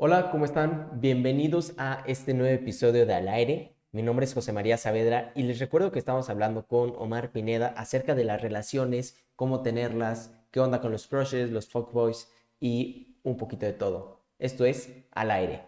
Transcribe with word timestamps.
Hola, 0.00 0.30
¿cómo 0.30 0.44
están? 0.44 1.00
Bienvenidos 1.00 1.74
a 1.76 2.04
este 2.06 2.32
nuevo 2.32 2.54
episodio 2.54 3.04
de 3.04 3.14
Al 3.14 3.26
Aire. 3.26 3.74
Mi 3.90 4.00
nombre 4.00 4.26
es 4.26 4.32
José 4.32 4.52
María 4.52 4.76
Saavedra 4.76 5.32
y 5.34 5.42
les 5.42 5.58
recuerdo 5.58 5.90
que 5.90 5.98
estamos 5.98 6.30
hablando 6.30 6.68
con 6.68 6.94
Omar 6.96 7.32
Pineda 7.32 7.74
acerca 7.76 8.14
de 8.14 8.22
las 8.22 8.40
relaciones, 8.40 9.16
cómo 9.34 9.60
tenerlas, 9.62 10.30
qué 10.52 10.60
onda 10.60 10.80
con 10.80 10.92
los 10.92 11.08
crushes, 11.08 11.50
los 11.50 11.68
fuckboys 11.68 12.30
y 12.60 13.16
un 13.24 13.36
poquito 13.36 13.66
de 13.66 13.72
todo. 13.72 14.20
Esto 14.38 14.64
es 14.66 14.88
Al 15.10 15.32
Aire. 15.32 15.64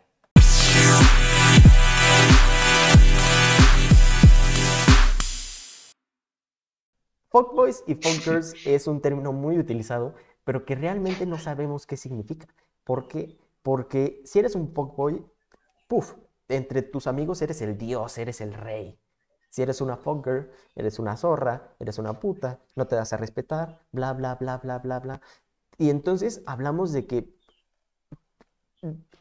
Fuckboys 7.30 7.82
y 7.88 7.96
funkers 7.96 8.54
es 8.64 8.86
un 8.86 9.00
término 9.00 9.32
muy 9.32 9.58
utilizado, 9.58 10.14
pero 10.44 10.64
que 10.64 10.76
realmente 10.76 11.26
no 11.26 11.36
sabemos 11.36 11.84
qué 11.84 11.96
significa. 11.96 12.46
¿Por 12.84 13.08
qué? 13.08 13.36
Porque 13.62 14.22
si 14.24 14.38
eres 14.38 14.54
un 14.54 14.72
fuckboy, 14.72 15.24
puff, 15.88 16.14
entre 16.48 16.82
tus 16.82 17.06
amigos 17.06 17.42
eres 17.42 17.60
el 17.62 17.76
dios, 17.78 18.18
eres 18.18 18.40
el 18.40 18.54
rey. 18.54 18.98
Si 19.50 19.62
eres 19.62 19.80
una 19.80 19.96
fucker, 19.96 20.50
eres 20.76 20.98
una 21.00 21.16
zorra, 21.16 21.74
eres 21.80 21.98
una 21.98 22.20
puta, 22.20 22.60
no 22.76 22.86
te 22.86 22.94
das 22.94 23.12
a 23.12 23.16
respetar, 23.16 23.80
bla, 23.90 24.12
bla, 24.12 24.36
bla, 24.36 24.58
bla, 24.58 24.78
bla, 24.78 25.00
bla. 25.00 25.20
Y 25.76 25.90
entonces 25.90 26.42
hablamos 26.46 26.92
de 26.92 27.06
que, 27.06 27.34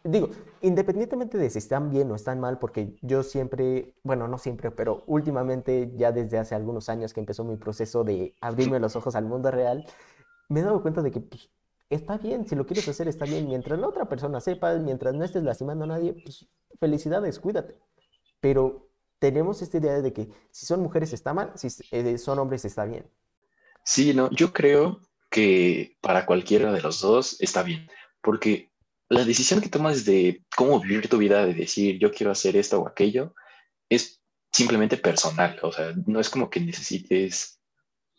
digo, 0.04 0.30
independientemente 0.62 1.40
de 1.40 1.50
si 1.50 1.58
están 1.58 1.90
bien 1.90 2.12
o 2.12 2.16
están 2.16 2.40
mal, 2.40 2.60
porque 2.60 2.96
yo 3.02 3.24
siempre, 3.24 3.96
bueno, 4.04 4.28
no 4.28 4.38
siempre, 4.38 4.70
pero 4.70 5.04
últimamente, 5.08 5.92
ya 5.96 6.12
desde 6.12 6.38
hace 6.38 6.54
algunos 6.54 6.90
años 6.90 7.12
que 7.12 7.22
empezó 7.22 7.44
mi 7.44 7.58
proceso 7.58 8.04
de 8.04 8.36
abrirme 8.40 8.80
los 8.80 8.96
ojos 8.96 9.16
al 9.16 9.26
mundo 9.26 9.50
real, 9.50 9.88
me 10.48 10.60
he 10.60 10.64
dado 10.64 10.84
cuenta 10.84 11.02
de 11.02 11.10
que 11.10 11.22
pues, 11.22 11.50
está 11.90 12.18
bien, 12.18 12.48
si 12.48 12.56
lo 12.56 12.66
quieres 12.66 12.88
hacer 12.88 13.08
está 13.08 13.26
bien, 13.26 13.48
mientras 13.48 13.80
la 13.80 13.88
otra 13.88 14.08
persona 14.08 14.40
sepa, 14.40 14.76
mientras 14.76 15.14
no 15.14 15.24
estés 15.24 15.44
lastimando 15.44 15.86
a 15.86 15.88
nadie, 15.88 16.14
pues 16.14 16.48
felicidades, 16.80 17.40
cuídate. 17.40 17.76
Pero 18.40 18.90
tenemos 19.20 19.62
esta 19.62 19.78
idea 19.78 20.02
de 20.02 20.14
que 20.14 20.30
si 20.52 20.66
son 20.66 20.82
mujeres 20.82 21.14
está 21.14 21.34
mal, 21.34 21.52
si 21.56 21.68
eh, 21.92 22.18
son 22.18 22.40
hombres 22.40 22.64
está 22.66 22.86
bien. 22.86 23.10
Sí, 23.84 24.14
no, 24.14 24.30
yo 24.32 24.54
creo 24.54 25.02
que 25.30 25.98
para 26.02 26.26
cualquiera 26.26 26.72
de 26.72 26.82
los 26.82 27.02
dos 27.02 27.42
está 27.42 27.64
bien, 27.64 27.88
porque 28.22 28.72
la 29.10 29.26
decisión 29.26 29.62
que 29.62 29.70
tomas 29.70 30.06
de 30.06 30.46
cómo 30.56 30.80
vivir 30.80 31.10
tu 31.10 31.18
vida, 31.18 31.46
de 31.46 31.54
decir 31.54 32.00
yo 32.00 32.12
quiero 32.12 32.32
hacer 32.32 32.56
esto 32.56 32.80
o 32.80 32.88
aquello, 32.88 33.34
es 33.90 34.22
simplemente 34.52 34.98
personal, 34.98 35.60
o 35.64 35.72
sea, 35.72 35.94
no 36.06 36.20
es 36.20 36.30
como 36.30 36.50
que 36.50 36.60
necesites 36.60 37.59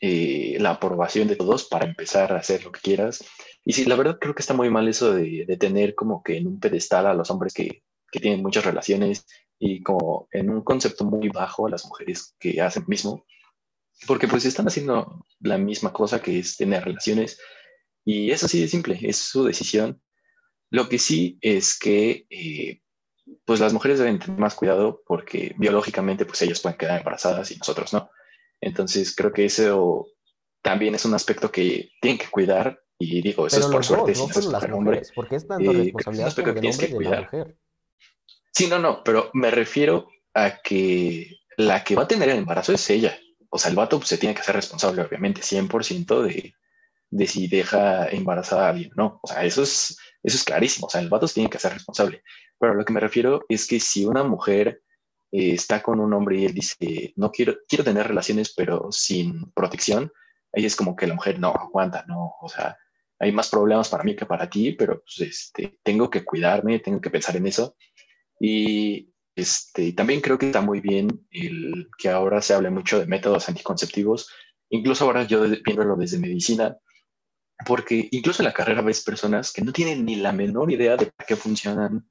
eh, 0.01 0.56
la 0.61 0.70
aprobación 0.70 1.29
de 1.29 1.37
todos 1.37 1.65
para 1.65 1.87
empezar 1.87 2.33
a 2.33 2.39
hacer 2.39 2.65
lo 2.65 2.73
que 2.73 2.81
quieras. 2.81 3.25
Y 3.65 3.75
sí, 3.75 3.84
la 3.84 3.97
verdad 3.97 4.19
creo 4.20 4.34
que 4.34 4.41
está 4.41 4.55
muy 4.55 4.70
mal 4.70 4.89
eso 4.89 5.12
de, 5.12 5.45
tener 5.59 5.95
como 5.95 6.23
que 6.23 6.39
en 6.39 6.47
un 6.47 6.61
pedestal 6.61 7.07
a 7.07 7.15
los 7.15 7.31
hombres 7.31 7.53
que, 7.53 7.83
que 8.11 8.20
tienen 8.20 8.42
muchas 8.42 8.65
relaciones 8.65 9.27
y 9.59 9.83
como 9.83 10.27
en 10.33 10.51
un 10.51 10.62
concepto 10.62 11.05
muy 11.05 11.29
bajo 11.29 11.67
a 11.67 11.70
las 11.70 11.84
mujeres 11.84 12.34
que 12.39 12.61
hacen 12.62 12.84
mismo, 12.87 13.27
porque 14.07 14.27
pues 14.27 14.47
están 14.47 14.67
haciendo 14.67 15.27
la 15.41 15.59
misma 15.59 15.92
cosa 15.92 16.23
que 16.23 16.39
es 16.39 16.57
tener 16.57 16.85
relaciones 16.85 17.39
y 18.05 18.31
es 18.31 18.42
así 18.42 18.61
de 18.61 18.69
simple, 18.69 18.98
es 19.03 19.17
su 19.17 19.45
decisión. 19.45 20.01
Lo 20.70 20.89
que 20.89 20.98
sí 20.98 21.39
es 21.42 21.79
que 21.79 22.27
eh, 22.31 22.81
pues 23.45 23.61
las 23.61 23.73
mujeres 23.73 23.98
deben 23.98 24.19
tener 24.19 24.39
más 24.39 24.55
cuidado 24.55 25.03
porque 25.07 25.55
biológicamente 25.59 26.25
pues 26.25 26.41
ellas 26.42 26.61
pueden 26.61 26.79
quedar 26.79 26.98
embarazadas 26.98 27.51
y 27.51 27.57
nosotros 27.57 27.92
no. 27.92 28.11
Entonces 28.61 29.14
creo 29.14 29.33
que 29.33 29.44
eso 29.44 30.08
también 30.62 30.94
es 30.94 31.05
un 31.05 31.14
aspecto 31.14 31.50
que 31.50 31.91
tienen 32.00 32.19
que 32.19 32.28
cuidar 32.28 32.80
y 32.98 33.22
digo, 33.22 33.47
eso 33.47 33.61
es 33.61 33.67
por 33.67 33.84
suerte. 33.84 34.12
no 34.12 34.28
solo 34.28 34.50
las 34.50 34.69
mujeres, 34.69 35.12
porque 35.14 35.36
es 35.36 35.48
tanto 35.48 35.72
eh, 35.72 35.84
responsabilidad 35.84 36.34
como 36.34 36.52
del 36.52 36.67
hombre 36.67 36.89
de 36.89 37.11
la 37.11 37.20
mujer. 37.22 37.56
Sí, 38.52 38.67
no, 38.67 38.78
no, 38.78 39.02
pero 39.02 39.30
me 39.33 39.50
refiero 39.50 40.08
a 40.34 40.61
que 40.62 41.39
la 41.56 41.83
que 41.83 41.94
va 41.94 42.02
a 42.02 42.08
tener 42.08 42.28
el 42.28 42.39
embarazo 42.39 42.72
es 42.75 42.91
ella. 42.91 43.19
O 43.48 43.58
sea, 43.58 43.70
el 43.70 43.77
vato 43.77 43.98
pues, 43.98 44.08
se 44.08 44.19
tiene 44.19 44.35
que 44.35 44.42
hacer 44.42 44.55
responsable, 44.55 45.02
obviamente, 45.02 45.40
100% 45.40 46.23
de, 46.23 46.55
de 47.11 47.27
si 47.27 47.48
deja 47.48 48.06
embarazada 48.08 48.67
a 48.67 48.70
alguien 48.70 48.90
no. 48.96 49.18
O 49.23 49.27
sea, 49.27 49.45
eso 49.45 49.62
es, 49.62 49.96
eso 50.23 50.36
es 50.36 50.45
clarísimo. 50.45 50.86
O 50.86 50.90
sea, 50.90 51.01
el 51.01 51.08
vato 51.08 51.27
se 51.27 51.35
tiene 51.35 51.48
que 51.48 51.56
hacer 51.56 51.73
responsable. 51.73 52.23
Pero 52.58 52.74
lo 52.74 52.85
que 52.85 52.92
me 52.92 53.01
refiero 53.01 53.45
es 53.48 53.67
que 53.67 53.80
si 53.80 54.05
una 54.05 54.23
mujer 54.24 54.83
eh, 55.33 55.52
está 55.52 55.83
con 55.83 56.01
un 56.01 56.13
hombre 56.13 56.39
y 56.39 56.45
él 56.46 56.55
dice, 56.55 57.13
no 57.17 57.30
quiero, 57.30 57.58
quiero 57.68 57.85
tener 57.85 58.08
relaciones, 58.08 58.52
pero 58.55 58.89
sin 58.91 59.51
protección, 59.52 60.13
ahí 60.52 60.67
es 60.67 60.77
como 60.77 60.96
que 60.96 61.07
la 61.07 61.14
mujer 61.14 61.39
no 61.39 61.48
aguanta, 61.51 62.05
no. 62.08 62.35
O 62.41 62.48
sea, 62.48 62.77
hay 63.18 63.33
más 63.33 63.48
problemas 63.48 63.89
para 63.89 64.02
mí 64.02 64.17
que 64.17 64.27
para 64.27 64.48
ti, 64.48 64.73
pero 64.73 65.02
pues, 65.02 65.20
este, 65.20 65.79
tengo 65.83 66.11
que 66.11 66.24
cuidarme, 66.24 66.80
tengo 66.80 67.01
que 67.01 67.11
pensar 67.11 67.36
en 67.36 67.46
eso. 67.46 67.77
Y 68.41 69.13
este, 69.36 69.92
también 69.92 70.20
creo 70.20 70.39
que 70.39 70.46
está 70.46 70.61
muy 70.61 70.80
bien 70.80 71.27
el 71.30 71.89
que 71.98 72.08
ahora 72.08 72.42
se 72.42 72.55
hable 72.55 72.70
mucho 72.70 72.98
de 72.98 73.07
métodos 73.07 73.48
anticonceptivos, 73.48 74.30
incluso 74.70 75.05
ahora 75.05 75.24
yo 75.24 75.42
viéndolo 75.64 75.97
desde 75.97 76.18
medicina, 76.18 76.77
porque 77.67 78.08
incluso 78.11 78.42
en 78.42 78.47
la 78.47 78.55
carrera 78.55 78.83
ves 78.83 79.02
personas 79.05 79.52
que 79.52 79.62
no 79.62 79.73
tienen 79.73 80.05
ni 80.05 80.17
la 80.17 80.33
menor 80.33 80.73
idea 80.73 80.97
de 80.97 81.11
qué 81.27 81.36
funcionan 81.36 82.08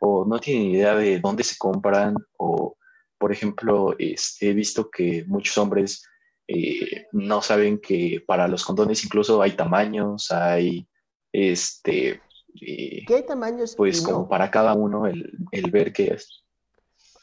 o 0.00 0.24
no 0.24 0.38
tienen 0.38 0.70
idea 0.70 0.94
de 0.94 1.20
dónde 1.20 1.42
se 1.42 1.56
compran 1.58 2.16
o, 2.38 2.76
por 3.18 3.32
ejemplo, 3.32 3.94
este, 3.98 4.50
he 4.50 4.54
visto 4.54 4.90
que 4.90 5.24
muchos 5.26 5.56
hombres 5.58 6.04
eh, 6.48 7.06
no 7.12 7.42
saben 7.42 7.80
que 7.80 8.22
para 8.26 8.48
los 8.48 8.64
condones 8.64 9.04
incluso 9.04 9.42
hay 9.42 9.52
tamaños, 9.52 10.30
hay 10.30 10.88
este, 11.32 12.20
¿Qué 12.58 13.14
hay 13.14 13.26
tamaños? 13.26 13.74
Pues 13.76 14.00
como 14.00 14.28
para 14.28 14.50
cada 14.50 14.74
uno 14.74 15.06
el, 15.06 15.32
el, 15.50 15.70
ver 15.70 15.92
qué 15.92 16.14
es. 16.14 16.44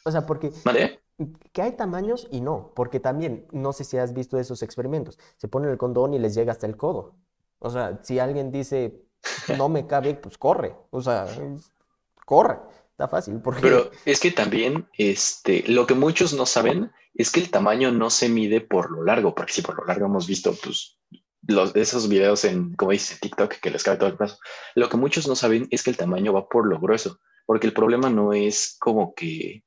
O 0.06 0.12
sea, 0.12 0.26
porque... 0.26 0.52
¿Vale? 0.64 1.00
Que 1.52 1.62
hay 1.62 1.74
tamaños 1.74 2.28
y 2.32 2.42
no, 2.42 2.72
porque 2.76 3.00
también, 3.00 3.48
no 3.52 3.72
sé 3.72 3.84
si 3.84 3.98
has 3.98 4.14
visto 4.14 4.40
esos 4.40 4.64
experimentos, 4.64 5.20
se 5.38 5.48
ponen 5.48 5.70
el 5.70 5.78
condón 5.78 6.14
y 6.14 6.20
les 6.20 6.34
llega 6.34 6.52
hasta 6.52 6.66
el 6.66 6.76
codo. 6.76 7.16
O 7.60 7.70
sea, 7.70 8.00
si 8.04 8.20
alguien 8.20 8.52
dice, 8.52 9.06
no 9.58 9.70
me 9.70 9.88
cabe, 9.88 10.16
pues 10.16 10.38
corre. 10.38 10.76
O 10.90 11.02
sea, 11.02 11.26
corre. 12.26 12.58
Está 12.92 13.08
fácil. 13.08 13.40
Porque... 13.42 13.62
Pero 13.62 13.92
es 14.06 14.20
que 14.20 14.32
también, 14.32 14.88
este, 14.98 15.64
lo 15.68 15.88
que 15.88 15.96
muchos 15.96 16.34
no 16.34 16.46
saben 16.46 16.92
es 17.16 17.32
que 17.32 17.40
el 17.40 17.50
tamaño 17.50 17.92
no 17.92 18.10
se 18.10 18.30
mide 18.30 18.62
por 18.62 18.92
lo 18.92 19.04
largo, 19.04 19.34
porque 19.34 19.54
si 19.54 19.62
por 19.62 19.78
lo 19.78 19.86
largo 19.86 20.06
hemos 20.06 20.28
visto, 20.28 20.56
pues, 20.64 21.00
los, 21.48 21.76
esos 21.76 22.08
videos 22.08 22.46
en, 22.46 22.74
como 22.76 22.92
dice 22.92 23.18
TikTok, 23.20 23.56
que 23.56 23.70
les 23.70 23.84
cabe 23.84 23.98
todo 23.98 24.10
el 24.10 24.16
brazo. 24.16 24.38
Lo 24.76 24.90
que 24.90 24.98
muchos 24.98 25.28
no 25.28 25.36
saben 25.36 25.68
es 25.72 25.84
que 25.84 25.90
el 25.90 25.98
tamaño 25.98 26.34
va 26.34 26.48
por 26.48 26.68
lo 26.68 26.80
grueso, 26.80 27.20
porque 27.46 27.68
el 27.68 27.74
problema 27.74 28.10
no 28.10 28.34
es 28.34 28.78
como 28.80 29.14
que 29.14 29.64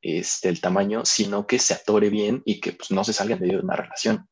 este, 0.00 0.48
el 0.48 0.60
tamaño, 0.60 1.04
sino 1.04 1.46
que 1.46 1.58
se 1.58 1.74
atore 1.74 2.10
bien 2.10 2.42
y 2.44 2.60
que 2.60 2.72
pues, 2.72 2.90
no 2.90 3.04
se 3.04 3.12
salga 3.12 3.36
de 3.36 3.56
una 3.58 3.76
relación. 3.76 4.28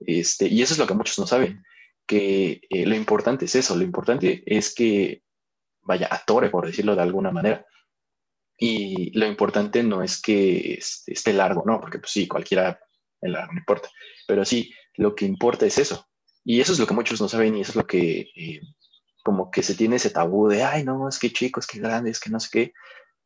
Este, 0.00 0.46
y 0.46 0.62
eso 0.62 0.74
es 0.74 0.78
lo 0.78 0.86
que 0.86 0.94
muchos 0.94 1.18
no 1.18 1.26
saben, 1.26 1.62
que 2.06 2.60
eh, 2.70 2.86
lo 2.86 2.94
importante 2.94 3.46
es 3.46 3.54
eso, 3.54 3.76
lo 3.76 3.82
importante 3.82 4.42
es 4.46 4.74
que 4.74 5.22
vaya, 5.86 6.08
atore, 6.10 6.50
por 6.50 6.66
decirlo 6.66 6.94
de 6.94 7.02
alguna 7.02 7.30
manera. 7.30 7.64
Y 8.58 9.16
lo 9.18 9.26
importante 9.26 9.82
no 9.82 10.02
es 10.02 10.20
que 10.20 10.74
este, 10.74 11.12
esté 11.12 11.32
largo, 11.32 11.62
¿no? 11.66 11.80
Porque 11.80 11.98
pues 11.98 12.12
sí, 12.12 12.26
cualquiera 12.26 12.80
el 13.20 13.32
largo 13.32 13.52
no 13.52 13.58
importa, 13.58 13.88
pero 14.26 14.44
sí, 14.44 14.72
lo 14.94 15.14
que 15.14 15.24
importa 15.24 15.66
es 15.66 15.78
eso. 15.78 16.06
Y 16.44 16.60
eso 16.60 16.72
es 16.72 16.78
lo 16.78 16.86
que 16.86 16.94
muchos 16.94 17.20
no 17.20 17.28
saben 17.28 17.56
y 17.56 17.62
eso 17.62 17.72
es 17.72 17.76
lo 17.76 17.86
que 17.86 18.30
eh, 18.34 18.60
como 19.24 19.50
que 19.50 19.62
se 19.62 19.74
tiene 19.74 19.96
ese 19.96 20.10
tabú 20.10 20.48
de, 20.48 20.62
ay, 20.62 20.84
no, 20.84 21.08
es 21.08 21.18
que 21.18 21.32
chicos, 21.32 21.66
que 21.66 21.80
grandes, 21.80 22.20
que 22.20 22.30
no 22.30 22.38
sé 22.40 22.48
qué. 22.52 22.72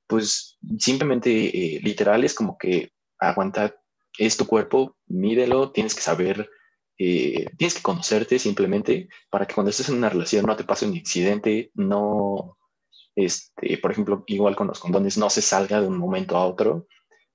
Pues 0.06 0.58
simplemente 0.78 1.30
eh, 1.30 1.80
literal 1.82 2.24
es 2.24 2.34
como 2.34 2.56
que 2.56 2.92
aguanta, 3.18 3.76
es 4.18 4.36
tu 4.36 4.46
cuerpo, 4.46 4.96
mídelo, 5.06 5.70
tienes 5.70 5.94
que 5.94 6.00
saber, 6.00 6.50
eh, 7.02 7.46
tienes 7.56 7.76
que 7.76 7.82
conocerte 7.82 8.38
simplemente 8.38 9.08
para 9.30 9.46
que 9.46 9.54
cuando 9.54 9.70
estés 9.70 9.88
en 9.88 9.96
una 9.96 10.10
relación 10.10 10.44
no 10.44 10.54
te 10.54 10.64
pase 10.64 10.86
un 10.86 10.98
accidente, 10.98 11.70
no, 11.72 12.58
este, 13.16 13.78
por 13.78 13.90
ejemplo, 13.90 14.22
igual 14.26 14.54
con 14.54 14.66
los 14.66 14.78
condones, 14.78 15.16
no 15.16 15.30
se 15.30 15.40
salga 15.40 15.80
de 15.80 15.86
un 15.86 15.96
momento 15.96 16.36
a 16.36 16.44
otro 16.44 16.86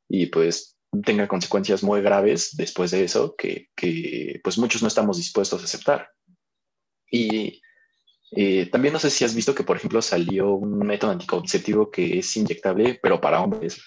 y 0.08 0.28
pues 0.28 0.78
tenga 1.04 1.28
consecuencias 1.28 1.82
muy 1.82 2.04
graves 2.04 2.56
después 2.56 2.92
de 2.92 3.06
eso 3.06 3.36
que, 3.36 3.70
que 3.76 4.40
pues 4.44 4.60
muchos 4.60 4.84
no 4.84 4.88
estamos 4.88 5.18
dispuestos 5.18 5.60
a 5.60 5.66
aceptar. 5.66 6.12
Y 7.10 7.60
eh, 8.34 8.68
también 8.68 8.94
no 8.94 9.00
sé 9.00 9.10
si 9.10 9.26
has 9.26 9.34
visto 9.34 9.56
que, 9.56 9.64
por 9.64 9.78
ejemplo, 9.78 10.00
salió 10.04 10.54
un 10.54 10.78
método 10.78 11.10
anticonceptivo 11.10 11.90
que 11.90 12.20
es 12.20 12.38
inyectable, 12.38 13.00
pero 13.02 13.20
para 13.20 13.42
hombres. 13.42 13.82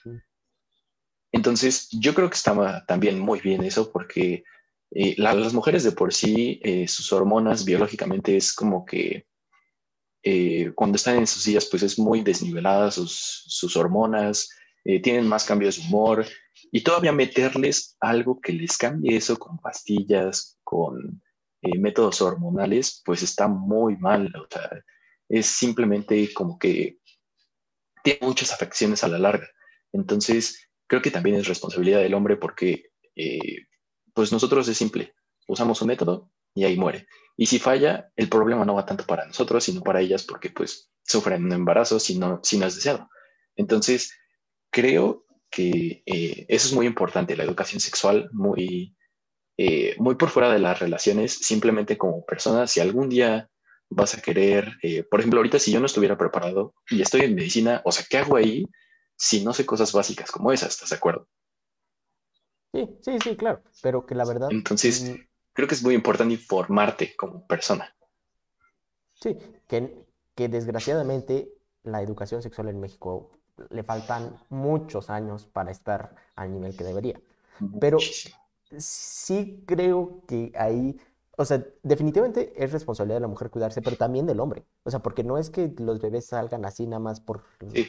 Entonces, 1.31 1.89
yo 1.93 2.15
creo 2.15 2.29
que 2.29 2.37
estaba 2.37 2.85
también 2.87 3.21
muy 3.21 3.39
bien 3.39 3.63
eso 3.63 3.93
porque 3.93 4.43
eh, 4.91 5.15
las 5.19 5.55
mujeres 5.55 5.85
de 5.85 5.93
por 5.93 6.13
sí, 6.13 6.61
eh, 6.63 6.89
sus 6.89 7.13
hormonas 7.13 7.65
biológicamente 7.65 8.37
es 8.37 8.53
como 8.53 8.85
que 8.85 9.27
cuando 10.75 10.97
están 10.97 11.17
en 11.17 11.27
sus 11.27 11.45
días, 11.45 11.65
pues 11.71 11.83
es 11.83 11.99
muy 11.99 12.21
desnivelada 12.21 12.91
sus, 12.91 13.45
sus 13.47 13.79
hormonas, 13.79 14.51
tienen 15.03 15.27
más 15.27 15.47
cambios 15.47 15.77
de 15.77 15.85
humor, 15.85 16.27
y 16.71 16.83
todavía 16.83 17.13
meterles 17.13 17.97
algo 18.01 18.41
que 18.41 18.53
les 18.53 18.77
cambie 18.77 19.17
eso 19.17 19.39
con 19.39 19.59
pastillas, 19.59 20.59
con 20.65 21.23
eh, 21.63 21.79
métodos 21.79 22.21
hormonales, 22.21 23.03
pues 23.05 23.23
está 23.23 23.49
muy 23.49 23.97
mal. 23.97 24.33
O 24.37 24.47
sea, 24.51 24.71
es 25.29 25.47
simplemente 25.47 26.33
como 26.33 26.59
que 26.59 26.99
tiene 28.03 28.21
muchas 28.23 28.53
afecciones 28.53 29.03
a 29.05 29.09
la 29.09 29.19
larga. 29.19 29.49
Entonces, 29.93 30.69
creo 30.87 31.03
que 31.03 31.11
también 31.11 31.37
es 31.37 31.49
responsabilidad 31.49 32.01
del 32.01 32.15
hombre 32.15 32.37
porque, 32.37 32.91
eh, 33.17 33.67
pues 34.19 34.33
nosotros 34.33 34.67
es 34.67 34.77
simple, 34.77 35.15
usamos 35.47 35.81
un 35.81 35.87
método 35.87 36.29
y 36.53 36.65
ahí 36.65 36.77
muere. 36.77 37.07
Y 37.37 37.47
si 37.47 37.61
falla, 37.61 38.11
el 38.17 38.29
problema 38.29 38.65
no 38.65 38.75
va 38.75 38.85
tanto 38.85 39.07
para 39.07 39.25
nosotros, 39.25 39.63
sino 39.63 39.81
para 39.81 40.01
ellas 40.01 40.25
porque 40.25 40.51
pues 40.51 40.91
sufren 41.05 41.45
un 41.45 41.53
embarazo 41.53 42.01
si 42.01 42.19
no, 42.19 42.41
si 42.43 42.59
no 42.59 42.67
es 42.67 42.75
deseado. 42.75 43.09
Entonces, 43.55 44.13
creo 44.73 45.25
que 45.53 46.03
eh, 46.05 46.47
eso 46.49 46.67
es 46.67 46.73
muy 46.73 46.87
importante, 46.87 47.37
la 47.37 47.45
educación 47.45 47.79
sexual, 47.79 48.29
muy, 48.33 48.97
eh, 49.57 49.95
muy 49.99 50.17
por 50.17 50.31
fuera 50.31 50.53
de 50.53 50.59
las 50.59 50.81
relaciones, 50.81 51.35
simplemente 51.35 51.97
como 51.97 52.27
persona, 52.27 52.67
si 52.67 52.81
algún 52.81 53.09
día 53.09 53.49
vas 53.89 54.19
a 54.19 54.21
querer, 54.21 54.79
eh, 54.83 55.05
por 55.05 55.21
ejemplo, 55.21 55.39
ahorita 55.39 55.61
si 55.61 55.71
yo 55.71 55.79
no 55.79 55.87
estuviera 55.87 56.19
preparado 56.19 56.75
y 56.91 57.03
estoy 57.03 57.21
en 57.21 57.37
medicina, 57.37 57.83
o 57.85 57.93
sea, 57.93 58.05
¿qué 58.11 58.19
hago 58.19 58.35
ahí 58.35 58.67
si 59.17 59.45
no 59.45 59.53
sé 59.53 59.65
cosas 59.65 59.93
básicas 59.93 60.33
como 60.33 60.51
esas? 60.51 60.71
¿Estás 60.71 60.91
de 60.91 60.97
acuerdo? 60.97 61.29
Sí, 62.73 62.99
sí, 63.01 63.19
sí, 63.23 63.37
claro, 63.37 63.63
pero 63.83 64.05
que 64.05 64.15
la 64.15 64.25
verdad... 64.25 64.49
Entonces, 64.51 65.05
mm, 65.05 65.15
creo 65.53 65.69
que 65.69 65.75
es 65.75 65.83
muy 65.83 65.95
importante 65.95 66.35
informarte 66.35 67.17
como 67.17 67.47
persona. 67.47 67.95
Sí, 69.15 69.37
que, 69.67 70.07
que 70.35 70.49
desgraciadamente 70.49 71.53
la 71.83 72.03
educación 72.03 72.43
sexual 72.43 72.69
en 72.69 72.81
México 72.81 73.33
le 73.71 73.83
faltan 73.83 74.37
muchos 74.51 75.11
años 75.11 75.47
para 75.47 75.71
estar 75.71 76.15
al 76.37 76.53
nivel 76.53 76.77
que 76.77 76.85
debería. 76.85 77.21
Pero 77.81 77.99
sí 78.77 79.65
creo 79.67 80.23
que 80.29 80.53
ahí, 80.57 80.97
o 81.37 81.45
sea, 81.45 81.65
definitivamente 81.83 82.53
es 82.63 82.71
responsabilidad 82.71 83.17
de 83.17 83.23
la 83.23 83.29
mujer 83.29 83.51
cuidarse, 83.51 83.83
pero 83.83 83.97
también 83.97 84.27
del 84.27 84.41
hombre. 84.41 84.65
O 84.85 84.91
sea, 84.91 85.01
porque 85.01 85.25
no 85.25 85.39
es 85.39 85.51
que 85.51 85.75
los 85.79 86.01
bebés 86.01 86.27
salgan 86.27 86.65
así 86.65 86.87
nada 86.87 87.01
más 87.01 87.21
por 87.21 87.43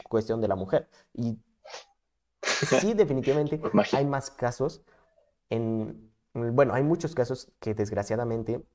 cuestión 0.07 0.41
de 0.41 0.47
la 0.47 0.55
mujer. 0.55 0.89
Y 1.13 1.37
sí, 2.41 2.93
definitivamente 2.95 3.61
hay 3.93 4.05
más 4.05 4.31
casos 4.31 4.83
en, 5.49 6.11
bueno, 6.33 6.73
hay 6.73 6.83
muchos 6.83 7.15
casos 7.15 7.51
que 7.59 7.73
desgraciadamente 7.73 8.65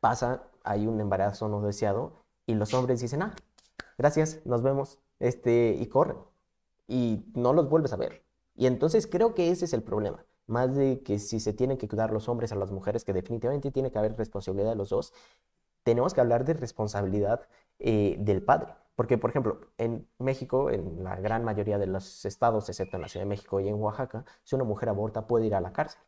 pasa, 0.00 0.48
hay 0.64 0.86
un 0.86 1.00
embarazo 1.00 1.48
no 1.48 1.60
deseado 1.62 2.24
y 2.46 2.54
los 2.54 2.74
hombres 2.74 3.00
dicen, 3.00 3.22
ah, 3.22 3.34
gracias, 3.98 4.40
nos 4.44 4.62
vemos, 4.62 4.98
este, 5.18 5.76
y 5.78 5.86
corren 5.86 6.16
y 6.90 7.24
no 7.34 7.52
los 7.52 7.70
vuelves 7.70 7.92
a 7.92 7.96
ver. 7.96 8.24
Y 8.56 8.66
entonces 8.66 9.06
creo 9.06 9.34
que 9.34 9.50
ese 9.50 9.64
es 9.64 9.72
el 9.72 9.82
problema, 9.82 10.26
más 10.46 10.74
de 10.74 11.02
que 11.02 11.18
si 11.18 11.40
se 11.40 11.52
tienen 11.52 11.78
que 11.78 11.88
cuidar 11.88 12.12
los 12.12 12.28
hombres 12.28 12.52
a 12.52 12.56
las 12.56 12.72
mujeres, 12.72 13.04
que 13.04 13.12
definitivamente 13.12 13.70
tiene 13.70 13.90
que 13.92 13.98
haber 13.98 14.16
responsabilidad 14.16 14.70
de 14.70 14.76
los 14.76 14.90
dos, 14.90 15.14
tenemos 15.84 16.12
que 16.12 16.20
hablar 16.20 16.44
de 16.44 16.54
responsabilidad 16.54 17.48
eh, 17.78 18.16
del 18.18 18.42
padre. 18.42 18.74
Porque, 19.00 19.16
por 19.16 19.30
ejemplo, 19.30 19.62
en 19.78 20.06
México, 20.18 20.68
en 20.68 21.02
la 21.02 21.16
gran 21.16 21.42
mayoría 21.42 21.78
de 21.78 21.86
los 21.86 22.26
estados, 22.26 22.68
excepto 22.68 22.96
en 22.96 23.00
la 23.00 23.08
Ciudad 23.08 23.24
de 23.24 23.30
México 23.30 23.58
y 23.58 23.66
en 23.66 23.76
Oaxaca, 23.76 24.26
si 24.44 24.56
una 24.56 24.64
mujer 24.64 24.90
aborta 24.90 25.26
puede 25.26 25.46
ir 25.46 25.54
a 25.54 25.62
la 25.62 25.72
cárcel. 25.72 26.02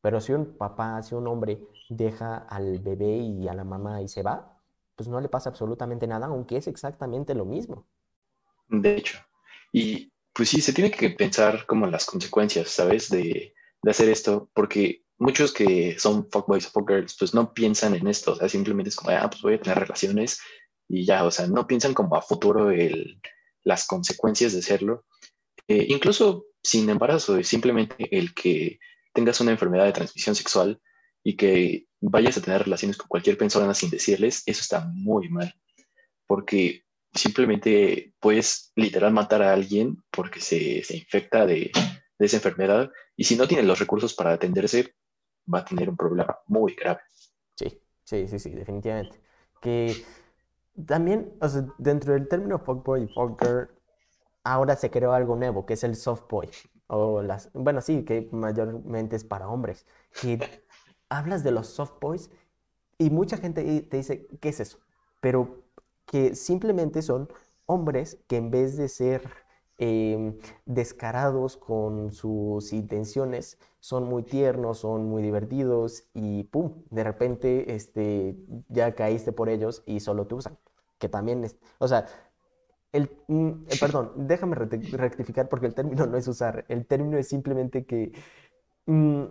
Pero 0.00 0.20
si 0.20 0.32
un 0.32 0.56
papá, 0.56 1.00
si 1.04 1.14
un 1.14 1.28
hombre 1.28 1.60
deja 1.88 2.38
al 2.38 2.80
bebé 2.80 3.18
y 3.18 3.46
a 3.46 3.54
la 3.54 3.62
mamá 3.62 4.02
y 4.02 4.08
se 4.08 4.24
va, 4.24 4.60
pues 4.96 5.08
no 5.08 5.20
le 5.20 5.28
pasa 5.28 5.50
absolutamente 5.50 6.08
nada, 6.08 6.26
aunque 6.26 6.56
es 6.56 6.66
exactamente 6.66 7.32
lo 7.32 7.44
mismo. 7.44 7.86
De 8.66 8.96
hecho, 8.96 9.20
y 9.70 10.12
pues 10.32 10.48
sí, 10.48 10.60
se 10.60 10.72
tiene 10.72 10.90
que 10.90 11.10
pensar 11.10 11.64
como 11.64 11.86
las 11.86 12.06
consecuencias, 12.06 12.70
¿sabes? 12.70 13.08
De, 13.08 13.54
de 13.82 13.90
hacer 13.92 14.08
esto, 14.08 14.50
porque 14.52 15.04
muchos 15.16 15.52
que 15.52 15.96
son 15.96 16.28
fuckboys 16.28 16.66
o 16.66 16.70
fuckgirls, 16.70 17.16
pues 17.16 17.34
no 17.34 17.54
piensan 17.54 17.94
en 17.94 18.08
esto, 18.08 18.32
o 18.32 18.34
sea, 18.34 18.48
simplemente 18.48 18.88
es 18.88 18.96
como, 18.96 19.10
ah, 19.10 19.30
pues 19.30 19.42
voy 19.42 19.54
a 19.54 19.60
tener 19.60 19.78
relaciones 19.78 20.40
y 20.88 21.04
ya, 21.04 21.24
o 21.24 21.30
sea, 21.30 21.46
no 21.46 21.66
piensan 21.66 21.94
como 21.94 22.16
a 22.16 22.22
futuro 22.22 22.70
el, 22.70 23.20
las 23.62 23.86
consecuencias 23.86 24.52
de 24.52 24.60
hacerlo. 24.60 25.04
Eh, 25.68 25.86
incluso 25.88 26.46
sin 26.62 26.88
embarazo, 26.88 27.42
simplemente 27.42 28.08
el 28.16 28.34
que 28.34 28.78
tengas 29.12 29.40
una 29.40 29.52
enfermedad 29.52 29.84
de 29.84 29.92
transmisión 29.92 30.34
sexual 30.34 30.80
y 31.22 31.36
que 31.36 31.86
vayas 32.00 32.38
a 32.38 32.40
tener 32.40 32.62
relaciones 32.62 32.96
con 32.96 33.08
cualquier 33.08 33.36
persona 33.36 33.74
sin 33.74 33.90
decirles, 33.90 34.42
eso 34.46 34.60
está 34.60 34.88
muy 34.94 35.28
mal, 35.28 35.52
porque 36.26 36.84
simplemente 37.12 38.14
puedes 38.20 38.72
literal 38.76 39.12
matar 39.12 39.42
a 39.42 39.52
alguien 39.52 40.02
porque 40.10 40.40
se, 40.40 40.82
se 40.84 40.96
infecta 40.96 41.46
de, 41.46 41.70
de, 42.18 42.26
esa 42.26 42.36
enfermedad 42.36 42.90
y 43.16 43.24
si 43.24 43.36
no 43.36 43.48
tiene 43.48 43.64
los 43.64 43.78
recursos 43.78 44.14
para 44.14 44.32
atenderse, 44.32 44.94
va 45.52 45.60
a 45.60 45.64
tener 45.64 45.88
un 45.88 45.96
problema 45.96 46.38
muy 46.46 46.74
grave. 46.74 47.00
Sí, 47.56 47.80
sí, 48.04 48.28
sí, 48.28 48.38
sí, 48.38 48.50
definitivamente. 48.50 49.20
Que 49.60 49.96
también, 50.86 51.32
o 51.40 51.48
sea, 51.48 51.66
dentro 51.78 52.12
del 52.12 52.28
término 52.28 52.58
fuckboy 52.58 53.04
y 53.04 53.08
fuckgirl, 53.08 53.68
ahora 54.44 54.76
se 54.76 54.90
creó 54.90 55.12
algo 55.12 55.36
nuevo, 55.36 55.66
que 55.66 55.74
es 55.74 55.84
el 55.84 55.96
softboy. 55.96 56.48
O 56.86 57.22
las, 57.22 57.50
bueno, 57.52 57.80
sí, 57.80 58.04
que 58.04 58.28
mayormente 58.32 59.16
es 59.16 59.24
para 59.24 59.48
hombres. 59.48 59.86
Que 60.20 60.38
hablas 61.08 61.44
de 61.44 61.50
los 61.50 61.68
softboys 61.68 62.30
y 62.98 63.10
mucha 63.10 63.36
gente 63.36 63.82
te 63.82 63.96
dice, 63.96 64.26
¿qué 64.40 64.50
es 64.50 64.60
eso? 64.60 64.78
Pero 65.20 65.64
que 66.06 66.34
simplemente 66.34 67.02
son 67.02 67.28
hombres 67.66 68.18
que 68.28 68.36
en 68.36 68.50
vez 68.50 68.76
de 68.76 68.88
ser 68.88 69.22
em, 69.78 70.38
descarados 70.66 71.56
con 71.56 72.12
sus 72.12 72.72
intenciones, 72.72 73.58
son 73.80 74.04
muy 74.04 74.22
tiernos, 74.24 74.78
son 74.78 75.06
muy 75.06 75.22
divertidos 75.22 76.04
y 76.14 76.44
¡pum! 76.44 76.82
De 76.90 77.04
repente 77.04 77.74
este, 77.74 78.36
ya 78.68 78.94
caíste 78.94 79.32
por 79.32 79.48
ellos 79.48 79.82
y 79.86 80.00
solo 80.00 80.26
te 80.26 80.34
usan. 80.34 80.58
Que 80.98 81.08
también 81.08 81.44
es, 81.44 81.56
o 81.78 81.88
sea, 81.88 82.06
el, 82.92 83.10
mm, 83.28 83.48
eh, 83.68 83.76
perdón, 83.80 84.12
déjame 84.16 84.56
rectificar 84.56 85.48
porque 85.48 85.66
el 85.66 85.74
término 85.74 86.06
no 86.06 86.16
es 86.16 86.26
usar, 86.28 86.64
el 86.68 86.86
término 86.86 87.18
es 87.18 87.28
simplemente 87.28 87.84
que 87.84 88.12
mm, 88.86 89.24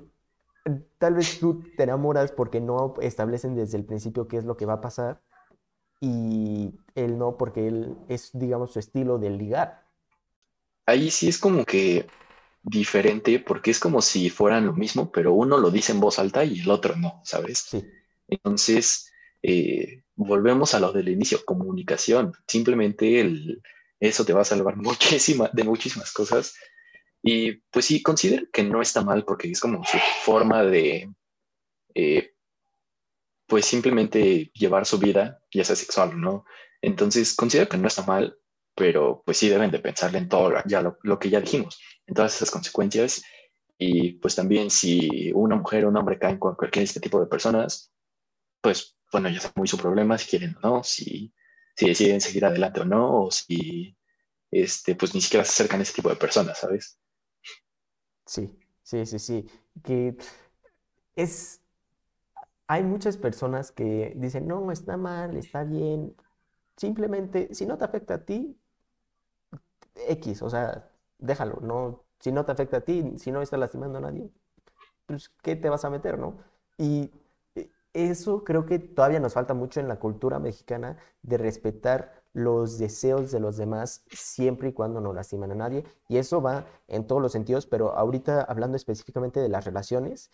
tal 0.98 1.16
vez 1.16 1.40
tú 1.40 1.64
te 1.76 1.84
enamoras 1.84 2.32
porque 2.32 2.62
no 2.62 2.96
establecen 3.02 3.56
desde 3.56 3.78
el 3.78 3.86
principio 3.86 4.28
qué 4.28 4.38
es 4.38 4.46
lo 4.46 4.58
que 4.58 4.66
va 4.66 4.74
a 4.74 4.82
pasar 4.82 5.22
y 6.00 6.74
él 6.96 7.18
no, 7.18 7.38
porque 7.38 7.68
él 7.68 7.98
es, 8.08 8.32
digamos, 8.34 8.74
su 8.74 8.80
estilo 8.80 9.18
de 9.18 9.32
ligar. 9.32 9.84
Ahí 10.86 11.10
sí 11.10 11.28
es 11.28 11.40
como 11.40 11.66
que 11.66 12.08
diferente, 12.62 13.40
porque 13.40 13.72
es 13.72 13.80
como 13.80 14.02
si 14.02 14.30
fueran 14.30 14.66
lo 14.66 14.74
mismo, 14.74 15.12
pero 15.12 15.34
uno 15.34 15.58
lo 15.58 15.72
dice 15.72 15.94
en 15.94 16.00
voz 16.00 16.20
alta 16.20 16.44
y 16.44 16.60
el 16.60 16.70
otro 16.70 16.96
no, 16.96 17.22
¿sabes? 17.24 17.60
Sí. 17.60 17.86
Entonces, 18.28 19.12
eh, 19.42 20.04
volvemos 20.18 20.74
a 20.74 20.80
lo 20.80 20.92
del 20.92 21.10
inicio, 21.10 21.46
comunicación. 21.46 22.34
Simplemente 22.48 23.22
el, 23.22 23.62
eso 24.00 24.26
te 24.26 24.34
va 24.34 24.42
a 24.42 24.46
salvar 24.46 24.76
muchísima, 24.78 25.50
de 25.54 25.64
muchísimas 25.64 26.12
cosas. 26.12 26.56
Y 27.24 27.54
pues 27.72 27.86
sí, 27.86 28.04
considero 28.04 28.46
que 28.52 28.64
no 28.64 28.82
está 28.82 29.04
mal 29.04 29.24
porque 29.24 29.50
es 29.50 29.60
como 29.60 29.84
su 29.86 29.98
forma 30.24 30.64
de 30.64 31.10
eh, 31.96 32.34
pues 33.48 33.66
simplemente 33.66 34.52
llevar 34.54 34.86
su 34.86 34.98
vida, 35.00 35.40
ya 35.52 35.64
sea 35.64 35.76
sexual 35.76 36.20
no. 36.20 36.46
Entonces, 36.82 37.34
considero 37.36 37.70
que 37.70 37.78
no 37.78 37.88
está 37.88 38.04
mal, 38.04 38.38
pero 38.76 39.24
pues 39.26 39.38
sí 39.38 39.50
deben 39.50 39.72
de 39.72 39.80
pensarle 39.80 40.20
en 40.20 40.30
todo 40.30 40.54
ya 40.66 40.82
lo, 40.82 41.20
que 41.20 41.30
ya 41.30 41.42
dijimos, 41.42 41.80
en 42.06 42.14
todas 42.14 42.36
esas 42.36 42.52
consecuencias. 42.52 43.24
Y 43.80 44.14
pues 44.14 44.36
también 44.36 44.70
si 44.70 45.32
una 45.34 45.56
mujer 45.56 45.86
o 45.86 45.90
un 45.90 45.98
hombre 45.98 46.20
caen 46.20 46.40
con 46.40 46.56
cualquier 46.56 46.84
este 46.84 47.00
tipo 47.00 47.20
de 47.20 47.28
personas, 47.28 47.92
pues 48.62 48.97
bueno, 49.12 49.30
ya 49.30 49.38
es 49.38 49.52
muy 49.56 49.68
su 49.68 49.78
problema 49.78 50.18
si 50.18 50.30
quieren 50.30 50.56
o 50.58 50.60
no, 50.62 50.84
si, 50.84 51.34
si 51.76 51.88
deciden 51.88 52.22
seguir 52.22 52.46
adelante 52.46 52.82
o 52.82 52.86
no, 52.86 53.24
o 53.26 53.32
si 53.32 53.98
este, 54.52 54.96
pues 54.96 55.14
ni 55.14 55.22
siquiera 55.22 55.44
se 55.46 55.52
acercan 55.52 55.80
a 55.80 55.84
ese 55.84 55.94
tipo 55.94 56.10
de 56.10 56.16
personas, 56.16 56.60
¿sabes? 56.60 57.00
Sí, 58.26 58.50
sí, 58.84 59.06
sí, 59.06 59.20
sí. 59.20 59.46
Que 59.84 60.18
es, 61.16 61.62
hay 62.68 62.84
muchas 62.84 63.18
personas 63.18 63.72
que 63.72 64.14
dicen, 64.16 64.48
no, 64.48 64.72
está 64.72 64.98
mal, 64.98 65.38
está 65.38 65.64
bien. 65.64 66.16
Simplemente, 66.78 67.54
si 67.54 67.66
no 67.66 67.78
te 67.78 67.86
afecta 67.86 68.16
a 68.16 68.26
ti, 68.26 68.58
X, 69.96 70.42
o 70.42 70.50
sea, 70.50 70.90
déjalo, 71.18 71.60
no, 71.62 72.04
si 72.20 72.32
no 72.32 72.46
te 72.46 72.52
afecta 72.52 72.78
a 72.78 72.82
ti, 72.82 73.14
si 73.18 73.32
no 73.32 73.42
está 73.42 73.58
lastimando 73.58 73.98
a 73.98 74.02
nadie, 74.02 74.30
pues, 75.06 75.30
¿qué 75.42 75.56
te 75.56 75.70
vas 75.70 75.86
a 75.86 75.90
meter, 75.90 76.20
no? 76.20 76.40
Y 76.78 77.12
eso 77.98 78.44
creo 78.44 78.66
que 78.66 78.80
todavía 78.80 79.20
nos 79.20 79.34
falta 79.34 79.54
mucho 79.54 79.80
en 79.80 79.88
la 79.88 80.00
cultura 80.00 80.40
mexicana 80.40 80.98
de 81.24 81.38
respetar 81.38 82.24
los 82.34 82.78
deseos 82.78 83.32
de 83.32 83.40
los 83.40 83.58
demás 83.58 84.04
siempre 84.12 84.70
y 84.70 84.74
cuando 84.74 85.02
no 85.02 85.14
lastiman 85.14 85.52
a 85.52 85.56
nadie. 85.56 85.84
Y 86.08 86.18
eso 86.18 86.42
va 86.42 86.66
en 86.88 87.08
todos 87.08 87.22
los 87.22 87.32
sentidos, 87.32 87.66
pero 87.66 87.94
ahorita 87.98 88.42
hablando 88.44 88.78
específicamente 88.78 89.40
de 89.40 89.50
las 89.50 89.66
relaciones, 89.66 90.30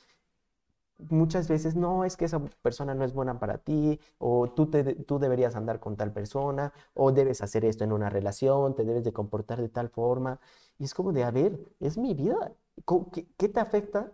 muchas 1.09 1.47
veces, 1.47 1.75
no, 1.75 2.05
es 2.05 2.17
que 2.17 2.25
esa 2.25 2.39
persona 2.61 2.93
no 2.95 3.03
es 3.05 3.13
buena 3.13 3.39
para 3.39 3.57
ti, 3.57 3.99
o 4.17 4.49
tú, 4.51 4.69
te, 4.69 4.95
tú 4.95 5.19
deberías 5.19 5.55
andar 5.55 5.79
con 5.79 5.95
tal 5.97 6.11
persona, 6.13 6.73
o 6.93 7.11
debes 7.11 7.41
hacer 7.41 7.65
esto 7.65 7.83
en 7.83 7.91
una 7.93 8.09
relación, 8.09 8.75
te 8.75 8.83
debes 8.85 9.03
de 9.03 9.13
comportar 9.13 9.61
de 9.61 9.69
tal 9.69 9.89
forma. 9.89 10.39
Y 10.79 10.85
es 10.85 10.93
como 10.93 11.13
de, 11.13 11.23
a 11.23 11.31
ver, 11.31 11.59
es 11.79 11.97
mi 11.97 12.13
vida. 12.13 12.53
¿Qué, 13.13 13.27
qué 13.37 13.49
te 13.49 13.59
afecta 13.59 14.11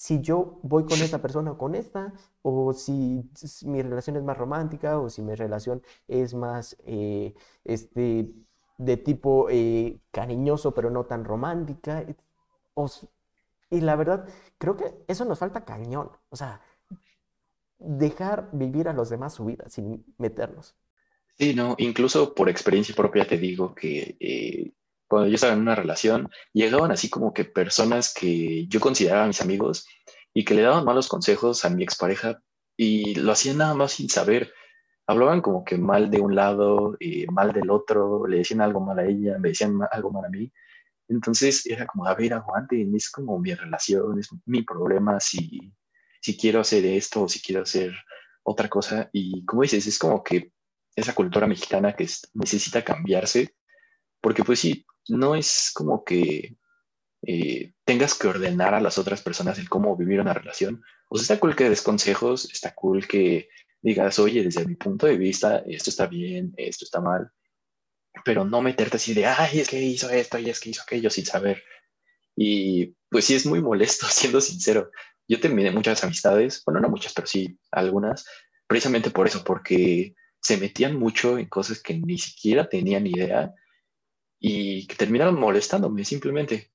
si 0.00 0.22
yo 0.22 0.58
voy 0.62 0.86
con 0.86 1.02
esa 1.02 1.20
persona 1.20 1.50
o 1.52 1.58
con 1.58 1.74
esta? 1.74 2.14
O 2.40 2.72
si, 2.72 3.22
mi 3.66 3.82
relación 3.82 4.16
es 4.16 4.22
más 4.22 4.38
romántica, 4.38 4.98
o 4.98 5.10
si 5.10 5.20
mi 5.20 5.34
relación 5.34 5.82
es 6.08 6.32
más, 6.32 6.74
eh, 6.86 7.34
este, 7.64 8.32
de 8.78 8.96
tipo 8.96 9.48
eh, 9.50 10.00
cariñoso, 10.10 10.72
pero 10.72 10.88
no 10.88 11.04
tan 11.04 11.26
romántica. 11.26 12.06
y 13.68 13.80
la 13.82 13.94
verdad, 13.94 14.26
creo 14.56 14.74
que 14.78 15.04
eso 15.06 15.26
nos 15.26 15.38
falta 15.38 15.66
cañón. 15.66 16.10
O 16.30 16.36
sea, 16.36 16.62
dejar 17.78 18.48
vivir 18.52 18.88
a 18.88 18.94
los 18.94 19.10
demás 19.10 19.34
su 19.34 19.44
vida 19.44 19.68
sin 19.68 20.02
meternos. 20.16 20.76
Sí, 21.38 21.54
no, 21.54 21.74
incluso 21.76 22.34
por 22.34 22.48
experiencia 22.48 22.94
propia 22.94 23.26
te 23.26 23.36
digo 23.36 23.74
que 23.74 24.16
eh, 24.18 24.72
cuando 25.10 25.28
yo 25.28 25.34
estaba 25.34 25.54
en 25.54 25.60
una 25.60 25.74
relación, 25.74 26.30
llegaban 26.52 26.92
así 26.92 27.10
como 27.10 27.34
que 27.34 27.44
personas 27.44 28.14
que 28.14 28.68
yo 28.68 28.78
consideraba 28.78 29.26
mis 29.26 29.40
amigos 29.40 29.84
y 30.32 30.44
que 30.44 30.54
le 30.54 30.62
daban 30.62 30.84
malos 30.84 31.08
consejos 31.08 31.64
a 31.64 31.70
mi 31.70 31.82
expareja 31.82 32.40
y 32.76 33.16
lo 33.16 33.32
hacían 33.32 33.58
nada 33.58 33.74
más 33.74 33.90
sin 33.92 34.08
saber. 34.08 34.52
Hablaban 35.08 35.40
como 35.40 35.64
que 35.64 35.76
mal 35.76 36.12
de 36.12 36.20
un 36.20 36.36
lado, 36.36 36.96
eh, 37.00 37.26
mal 37.32 37.52
del 37.52 37.70
otro, 37.70 38.24
le 38.28 38.38
decían 38.38 38.60
algo 38.60 38.78
mal 38.78 39.00
a 39.00 39.04
ella, 39.04 39.36
me 39.40 39.48
decían 39.48 39.80
algo 39.90 40.12
mal 40.12 40.26
a 40.26 40.28
mí. 40.28 40.52
Entonces 41.08 41.66
era 41.66 41.86
como, 41.86 42.06
a 42.06 42.14
ver, 42.14 42.32
aguante, 42.32 42.86
es 42.94 43.10
como 43.10 43.36
mi 43.40 43.52
relación, 43.52 44.20
es 44.20 44.28
mi 44.46 44.62
problema 44.62 45.18
si, 45.18 45.74
si 46.22 46.36
quiero 46.36 46.60
hacer 46.60 46.86
esto 46.86 47.22
o 47.24 47.28
si 47.28 47.42
quiero 47.42 47.62
hacer 47.62 47.92
otra 48.44 48.68
cosa. 48.68 49.10
Y 49.12 49.44
como 49.44 49.62
dices, 49.62 49.88
es 49.88 49.98
como 49.98 50.22
que 50.22 50.52
esa 50.94 51.16
cultura 51.16 51.48
mexicana 51.48 51.96
que 51.96 52.08
necesita 52.34 52.84
cambiarse, 52.84 53.56
porque 54.20 54.44
pues 54.44 54.60
sí, 54.60 54.86
no 55.08 55.34
es 55.34 55.70
como 55.74 56.04
que 56.04 56.56
eh, 57.22 57.72
tengas 57.84 58.14
que 58.14 58.28
ordenar 58.28 58.74
a 58.74 58.80
las 58.80 58.98
otras 58.98 59.22
personas 59.22 59.58
el 59.58 59.68
cómo 59.68 59.96
vivir 59.96 60.20
una 60.20 60.34
relación. 60.34 60.82
O 61.08 61.16
sea, 61.16 61.22
está 61.22 61.40
cool 61.40 61.56
que 61.56 61.68
des 61.68 61.82
consejos, 61.82 62.50
está 62.52 62.74
cool 62.74 63.06
que 63.06 63.48
digas, 63.82 64.18
oye, 64.18 64.42
desde 64.42 64.66
mi 64.66 64.76
punto 64.76 65.06
de 65.06 65.16
vista, 65.16 65.62
esto 65.66 65.90
está 65.90 66.06
bien, 66.06 66.52
esto 66.56 66.84
está 66.84 67.00
mal, 67.00 67.30
pero 68.24 68.44
no 68.44 68.62
meterte 68.62 68.96
así 68.96 69.14
de, 69.14 69.26
ay, 69.26 69.60
es 69.60 69.68
que 69.68 69.80
hizo 69.82 70.10
esto 70.10 70.38
y 70.38 70.50
es 70.50 70.60
que 70.60 70.70
hizo 70.70 70.82
aquello 70.82 71.10
sin 71.10 71.26
saber. 71.26 71.62
Y 72.36 72.94
pues 73.10 73.24
sí 73.24 73.34
es 73.34 73.46
muy 73.46 73.60
molesto, 73.60 74.06
siendo 74.10 74.40
sincero. 74.40 74.90
Yo 75.28 75.40
terminé 75.40 75.70
muchas 75.70 76.02
amistades, 76.04 76.62
bueno, 76.64 76.80
no 76.80 76.88
muchas, 76.88 77.12
pero 77.12 77.26
sí 77.26 77.58
algunas, 77.70 78.24
precisamente 78.66 79.10
por 79.10 79.26
eso, 79.26 79.44
porque 79.44 80.14
se 80.40 80.56
metían 80.56 80.96
mucho 80.98 81.38
en 81.38 81.48
cosas 81.48 81.82
que 81.82 81.98
ni 81.98 82.18
siquiera 82.18 82.68
tenían 82.68 83.06
idea 83.06 83.52
y 84.40 84.86
que 84.86 84.96
terminaron 84.96 85.38
molestándome 85.38 86.04
simplemente. 86.04 86.72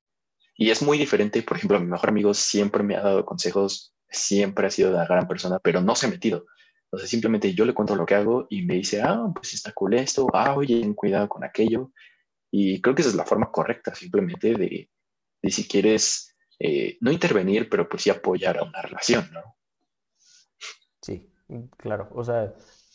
Y 0.55 0.69
es 0.69 0.81
muy 0.81 0.97
diferente, 0.97 1.41
por 1.41 1.57
ejemplo, 1.57 1.79
mi 1.79 1.87
mejor 1.87 2.09
amigo 2.09 2.33
siempre 2.33 2.83
me 2.83 2.95
ha 2.95 3.01
dado 3.01 3.25
consejos, 3.25 3.93
siempre 4.09 4.67
ha 4.67 4.71
sido 4.71 4.91
la 4.91 5.05
gran 5.05 5.27
persona, 5.27 5.59
pero 5.59 5.81
no 5.81 5.95
se 5.95 6.05
ha 6.05 6.09
metido. 6.09 6.45
Sea, 6.93 7.07
simplemente 7.07 7.53
yo 7.53 7.65
le 7.65 7.73
cuento 7.73 7.95
lo 7.95 8.05
que 8.05 8.15
hago 8.15 8.47
y 8.49 8.61
me 8.61 8.75
dice, 8.75 9.01
ah, 9.01 9.27
pues 9.33 9.53
está 9.53 9.73
cool 9.73 9.95
esto, 9.95 10.27
ah, 10.33 10.55
oye, 10.55 10.79
ten 10.79 10.93
cuidado 10.93 11.27
con 11.27 11.43
aquello. 11.43 11.91
Y 12.51 12.79
creo 12.79 12.95
que 12.95 13.01
esa 13.01 13.09
es 13.09 13.17
la 13.17 13.25
forma 13.25 13.51
correcta, 13.51 13.93
simplemente 13.93 14.53
de, 14.53 14.89
de 15.41 15.51
si 15.51 15.67
quieres 15.67 16.35
eh, 16.59 16.97
no 17.01 17.11
intervenir, 17.11 17.69
pero 17.69 17.89
pues 17.89 18.03
sí 18.03 18.09
apoyar 18.09 18.57
a 18.57 18.63
una 18.63 18.81
relación, 18.81 19.29
¿no? 19.33 19.41
Sí, 21.01 21.29
claro. 21.77 22.09
O 22.13 22.23
sea, 22.23 22.53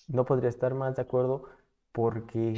no 0.08 0.24
podría 0.24 0.48
estar 0.48 0.74
más 0.74 0.96
de 0.96 1.02
acuerdo 1.02 1.44
porque 1.92 2.54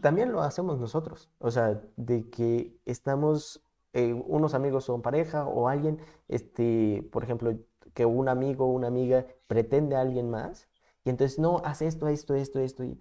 también 0.00 0.32
lo 0.32 0.42
hacemos 0.42 0.78
nosotros. 0.78 1.30
O 1.38 1.50
sea, 1.50 1.80
de 1.96 2.28
que 2.30 2.76
estamos, 2.84 3.62
eh, 3.92 4.12
unos 4.12 4.54
amigos 4.54 4.84
son 4.84 5.02
pareja 5.02 5.46
o 5.46 5.68
alguien, 5.68 5.98
este, 6.28 7.08
por 7.12 7.24
ejemplo, 7.24 7.54
que 7.94 8.06
un 8.06 8.28
amigo 8.28 8.66
o 8.66 8.72
una 8.72 8.88
amiga 8.88 9.26
pretende 9.46 9.96
a 9.96 10.00
alguien 10.00 10.30
más 10.30 10.68
y 11.08 11.10
entonces 11.10 11.38
no, 11.38 11.62
haz 11.64 11.80
esto, 11.80 12.06
esto, 12.08 12.34
esto, 12.34 12.60
esto. 12.60 12.84
Y, 12.84 12.98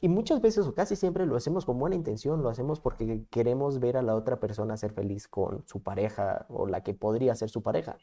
y, 0.00 0.08
muchas 0.08 0.40
veces 0.40 0.64
o 0.66 0.74
casi 0.74 0.94
siempre 0.94 1.26
lo 1.26 1.34
hacemos 1.34 1.64
con 1.64 1.76
buena 1.78 1.96
intención, 1.96 2.40
lo 2.40 2.48
hacemos 2.48 2.78
porque 2.78 3.24
queremos 3.30 3.80
ver 3.80 3.96
a 3.96 4.02
la 4.02 4.14
otra 4.14 4.38
persona 4.38 4.76
ser 4.76 4.92
feliz 4.92 5.26
con 5.26 5.66
su 5.66 5.82
pareja 5.82 6.46
o 6.48 6.66
la 6.68 6.82
que 6.82 6.94
podría 6.94 7.34
ser 7.34 7.50
su 7.50 7.62
pareja, 7.62 7.98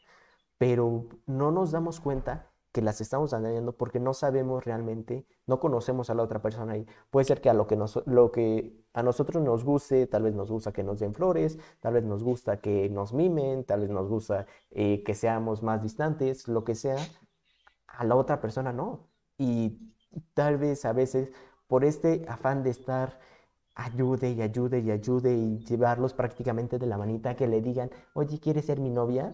pero 0.58 1.06
no 1.26 1.50
nos 1.52 1.70
damos 1.70 2.00
cuenta 2.00 2.50
que 2.74 2.82
las 2.82 3.00
estamos 3.00 3.30
dañando 3.30 3.76
porque 3.76 4.00
no 4.00 4.14
sabemos 4.14 4.64
realmente, 4.64 5.24
no 5.46 5.60
conocemos 5.60 6.10
a 6.10 6.14
la 6.14 6.24
otra 6.24 6.42
persona 6.42 6.76
y 6.76 6.84
puede 7.08 7.24
ser 7.24 7.40
que 7.40 7.48
a 7.48 7.54
lo 7.54 7.68
que, 7.68 7.76
nos, 7.76 8.02
lo 8.04 8.32
que 8.32 8.84
a 8.92 9.04
nosotros 9.04 9.44
nos 9.44 9.62
guste, 9.62 10.08
tal 10.08 10.24
vez 10.24 10.34
nos 10.34 10.50
gusta 10.50 10.72
que 10.72 10.82
nos 10.82 10.98
den 10.98 11.14
flores, 11.14 11.56
tal 11.78 11.94
vez 11.94 12.02
nos 12.02 12.24
gusta 12.24 12.56
que 12.56 12.90
nos 12.90 13.12
mimen, 13.12 13.62
tal 13.62 13.82
vez 13.82 13.90
nos 13.90 14.08
gusta 14.08 14.46
eh, 14.72 15.04
que 15.04 15.14
seamos 15.14 15.62
más 15.62 15.82
distantes, 15.84 16.48
lo 16.48 16.64
que 16.64 16.74
sea, 16.74 16.96
a 17.86 18.02
la 18.02 18.16
otra 18.16 18.40
persona 18.40 18.72
no. 18.72 19.06
Y 19.38 19.94
tal 20.34 20.58
vez 20.58 20.84
a 20.84 20.92
veces 20.92 21.30
por 21.68 21.84
este 21.84 22.24
afán 22.28 22.64
de 22.64 22.70
estar 22.70 23.20
ayude 23.76 24.32
y 24.32 24.42
ayude 24.42 24.80
y 24.80 24.90
ayude 24.90 25.32
y 25.32 25.60
llevarlos 25.60 26.12
prácticamente 26.12 26.80
de 26.80 26.86
la 26.86 26.98
manita 26.98 27.36
que 27.36 27.46
le 27.46 27.60
digan, 27.60 27.92
oye, 28.14 28.40
¿quieres 28.40 28.66
ser 28.66 28.80
mi 28.80 28.90
novia? 28.90 29.32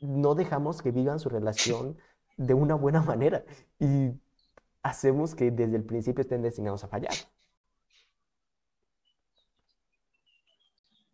No 0.00 0.34
dejamos 0.34 0.80
que 0.80 0.90
vivan 0.90 1.20
su 1.20 1.28
relación 1.28 1.98
de 2.40 2.54
una 2.54 2.74
buena 2.74 3.02
manera 3.12 3.44
y 3.78 4.10
hacemos 4.82 5.34
que 5.34 5.50
desde 5.50 5.76
el 5.76 5.84
principio 5.84 6.22
estén 6.22 6.42
destinados 6.42 6.82
a 6.84 6.88
fallar. 6.88 7.12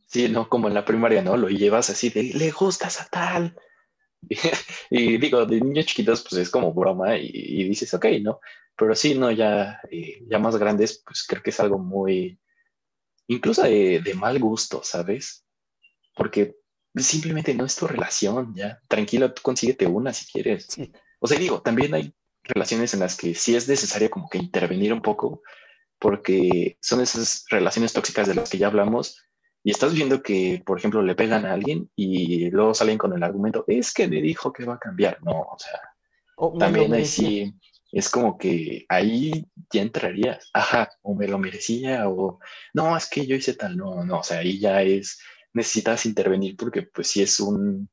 Sí, 0.06 0.28
no, 0.28 0.49
como 0.49 0.68
en 0.68 0.75
la 0.75 0.85
primaria, 0.85 1.21
¿no? 1.23 1.37
Lo 1.37 1.49
llevas 1.49 1.90
así 1.90 2.11
de, 2.11 2.23
le 2.23 2.50
gustas 2.52 3.00
a 3.00 3.06
tal. 3.06 3.56
Y, 4.88 5.18
digo, 5.18 5.45
de 5.45 5.61
niños 5.61 5.87
chiquitos, 5.87 6.23
pues 6.23 6.40
es 6.40 6.50
como 6.50 6.73
broma 6.73 7.16
y, 7.16 7.64
dices, 7.64 7.92
ok, 7.92 8.06
¿no? 8.23 8.40
Pero 8.76 8.95
sí, 8.95 9.18
no, 9.18 9.30
ya, 9.30 9.80
eh, 9.90 10.25
ya 10.28 10.38
más 10.38 10.56
grandes, 10.56 11.02
pues 11.04 11.25
creo 11.26 11.42
que 11.42 11.50
es 11.50 11.61
algo 11.61 11.78
muy, 11.78 12.38
incluso 13.26 13.62
de, 13.62 14.00
de 14.00 14.14
mal 14.14 14.38
gusto, 14.38 14.80
¿sabes? 14.85 15.45
Porque 16.14 16.56
simplemente 16.95 17.54
no 17.54 17.64
es 17.64 17.76
tu 17.76 17.87
relación, 17.87 18.54
ya. 18.54 18.80
Tranquilo, 18.88 19.35
tú 19.35 19.42
consíguete 19.42 19.87
una 19.87 20.12
si 20.12 20.30
quieres. 20.30 20.66
Sí. 20.68 20.92
O 21.18 21.26
sea, 21.26 21.38
digo, 21.38 21.62
también 21.62 21.94
hay 21.94 22.14
relaciones 22.42 22.94
en 22.94 23.00
las 23.00 23.16
que 23.16 23.35
sí 23.35 23.56
es 23.56 23.68
necesario 23.68 24.11
como 24.11 24.28
que 24.28 24.38
intervenir 24.38 24.92
un 24.92 25.02
poco, 25.02 25.42
porque 25.99 26.78
son 26.80 27.00
esas 27.00 27.44
relaciones 27.49 27.92
tóxicas 27.92 28.28
de 28.28 28.35
las 28.35 28.50
que 28.50 28.58
ya 28.58 28.68
hablamos, 28.68 29.23
y 29.62 29.70
estás 29.70 29.94
viendo 29.94 30.23
que, 30.23 30.62
por 30.64 30.78
ejemplo, 30.78 31.02
le 31.02 31.16
pegan 31.16 31.44
a 31.44 31.52
alguien 31.52 31.90
y 31.96 32.50
luego 32.50 32.73
salen 32.73 32.99
con 32.99 33.12
el 33.12 33.23
argumento, 33.23 33.64
es 33.66 33.92
que 33.92 34.06
me 34.06 34.23
dijo 34.23 34.52
que 34.52 34.64
va 34.64 34.75
a 34.75 34.78
cambiar. 34.78 35.20
No, 35.25 35.40
o 35.40 35.56
sea, 35.58 35.80
también 36.58 36.94
ahí 36.94 37.04
sí, 37.04 37.52
es 37.90 38.08
como 38.08 38.38
que 38.38 38.85
ahí 38.88 39.44
ya 39.73 39.82
entrarías, 39.82 40.50
ajá, 40.52 40.90
o 41.02 41.14
me 41.14 41.26
lo 41.26 41.38
merecía, 41.38 42.08
o 42.08 42.38
no, 42.75 42.96
es 42.96 43.08
que 43.08 43.26
yo 43.26 43.35
hice 43.35 43.54
tal, 43.54 43.76
no, 43.76 44.04
no, 44.04 44.20
o 44.20 44.23
sea, 44.23 44.38
ahí 44.38 44.61
ya 44.61 44.82
es, 44.82 45.18
necesitas 45.52 46.06
intervenir 46.06 46.56
porque 46.56 46.82
pues 46.82 47.08
sí 47.08 47.23
es 47.23 47.40
un, 47.40 47.88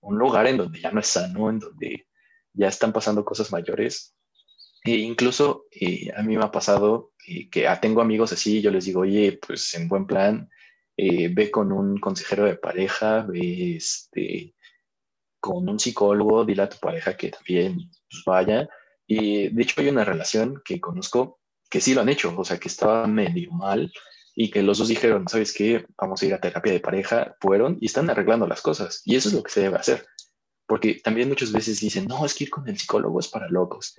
un 0.00 0.18
lugar 0.18 0.46
en 0.48 0.58
donde 0.58 0.80
ya 0.80 0.90
no 0.90 1.00
es 1.00 1.06
sano, 1.06 1.48
en 1.48 1.60
donde 1.60 2.08
ya 2.54 2.68
están 2.68 2.92
pasando 2.92 3.24
cosas 3.24 3.52
mayores. 3.52 4.14
E 4.84 4.96
incluso 4.98 5.66
eh, 5.70 6.10
a 6.16 6.22
mí 6.22 6.36
me 6.36 6.44
ha 6.44 6.50
pasado 6.50 7.12
eh, 7.26 7.48
que 7.50 7.66
ah, 7.66 7.80
tengo 7.80 8.00
amigos 8.00 8.32
así, 8.32 8.60
yo 8.60 8.70
les 8.70 8.84
digo, 8.84 9.00
oye, 9.00 9.38
pues 9.46 9.74
en 9.74 9.88
buen 9.88 10.06
plan, 10.06 10.50
eh, 10.96 11.28
ve 11.32 11.50
con 11.50 11.72
un 11.72 11.98
consejero 11.98 12.44
de 12.44 12.56
pareja, 12.56 13.22
ve 13.22 13.76
este, 13.76 14.54
con 15.40 15.68
un 15.68 15.78
psicólogo, 15.78 16.44
dile 16.44 16.62
a 16.62 16.68
tu 16.68 16.78
pareja 16.78 17.16
que 17.16 17.30
también 17.30 17.90
pues, 18.10 18.22
vaya. 18.26 18.68
Y 19.06 19.48
de 19.48 19.62
hecho 19.62 19.80
hay 19.80 19.88
una 19.88 20.04
relación 20.04 20.62
que 20.64 20.80
conozco 20.80 21.40
que 21.70 21.80
sí 21.80 21.94
lo 21.94 22.02
han 22.02 22.08
hecho, 22.08 22.34
o 22.36 22.44
sea, 22.44 22.58
que 22.58 22.68
estaba 22.68 23.06
medio 23.06 23.50
mal 23.50 23.92
y 24.36 24.50
que 24.50 24.62
los 24.62 24.78
dos 24.78 24.88
dijeron, 24.88 25.26
¿sabes 25.28 25.52
qué? 25.52 25.86
Vamos 25.96 26.22
a 26.22 26.26
ir 26.26 26.34
a 26.34 26.40
terapia 26.40 26.72
de 26.72 26.80
pareja, 26.80 27.36
fueron 27.40 27.78
y 27.80 27.86
están 27.86 28.10
arreglando 28.10 28.46
las 28.46 28.62
cosas. 28.62 29.02
Y 29.04 29.16
eso 29.16 29.28
es 29.28 29.34
lo 29.34 29.42
que 29.42 29.50
se 29.50 29.62
debe 29.62 29.76
hacer. 29.76 30.06
Porque 30.66 31.00
también 31.02 31.28
muchas 31.28 31.52
veces 31.52 31.80
dicen, 31.80 32.06
no, 32.06 32.24
es 32.24 32.34
que 32.34 32.44
ir 32.44 32.50
con 32.50 32.66
el 32.68 32.78
psicólogo 32.78 33.20
es 33.20 33.28
para 33.28 33.48
locos. 33.48 33.94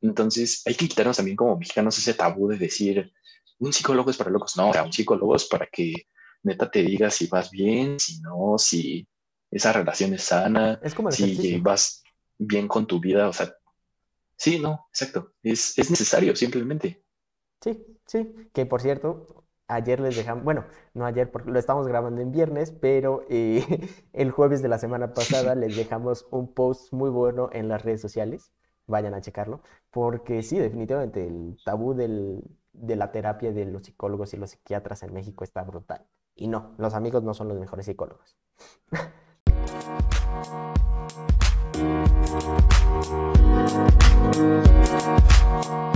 Entonces 0.00 0.62
hay 0.66 0.74
que 0.74 0.88
quitarnos 0.88 1.16
también 1.16 1.36
como 1.36 1.56
mexicanos 1.56 1.98
ese 1.98 2.14
tabú 2.14 2.48
de 2.48 2.56
decir, 2.56 3.12
un 3.58 3.72
psicólogo 3.72 4.10
es 4.10 4.16
para 4.16 4.30
locos. 4.30 4.56
No, 4.56 4.70
o 4.70 4.72
sea, 4.72 4.84
un 4.84 4.92
psicólogo 4.92 5.36
es 5.36 5.44
para 5.46 5.66
que 5.66 6.06
neta 6.42 6.70
te 6.70 6.82
diga 6.82 7.10
si 7.10 7.26
vas 7.26 7.50
bien, 7.50 7.98
si 7.98 8.20
no, 8.20 8.56
si 8.58 9.06
esa 9.50 9.72
relación 9.72 10.14
es 10.14 10.22
sana, 10.22 10.80
es 10.82 10.94
como 10.94 11.10
si 11.10 11.58
vas 11.60 12.02
bien 12.38 12.68
con 12.68 12.86
tu 12.86 13.00
vida. 13.00 13.28
O 13.28 13.32
sea, 13.32 13.54
sí, 14.36 14.58
no, 14.58 14.86
exacto. 14.90 15.34
Es, 15.42 15.76
es 15.78 15.90
necesario 15.90 16.34
simplemente. 16.36 17.02
Sí, 17.60 17.84
sí. 18.06 18.48
Que 18.52 18.66
por 18.66 18.80
cierto, 18.80 19.45
Ayer 19.68 19.98
les 19.98 20.14
dejamos, 20.14 20.44
bueno, 20.44 20.64
no 20.94 21.06
ayer 21.06 21.30
porque 21.30 21.50
lo 21.50 21.58
estamos 21.58 21.88
grabando 21.88 22.20
en 22.20 22.30
viernes, 22.30 22.70
pero 22.70 23.24
eh, 23.28 23.64
el 24.12 24.30
jueves 24.30 24.62
de 24.62 24.68
la 24.68 24.78
semana 24.78 25.12
pasada 25.12 25.54
les 25.56 25.76
dejamos 25.76 26.26
un 26.30 26.52
post 26.52 26.92
muy 26.92 27.10
bueno 27.10 27.50
en 27.52 27.68
las 27.68 27.84
redes 27.84 28.00
sociales. 28.00 28.52
Vayan 28.86 29.14
a 29.14 29.20
checarlo, 29.20 29.62
porque 29.90 30.44
sí, 30.44 30.58
definitivamente 30.58 31.26
el 31.26 31.56
tabú 31.64 31.94
del, 31.94 32.44
de 32.72 32.94
la 32.94 33.10
terapia 33.10 33.52
de 33.52 33.64
los 33.64 33.82
psicólogos 33.82 34.32
y 34.34 34.36
los 34.36 34.50
psiquiatras 34.50 35.02
en 35.02 35.12
México 35.12 35.42
está 35.42 35.64
brutal. 35.64 36.06
Y 36.36 36.46
no, 36.46 36.74
los 36.78 36.94
amigos 36.94 37.24
no 37.24 37.34
son 37.34 37.48
los 37.48 37.58
mejores 37.58 37.86
psicólogos. 37.86 38.36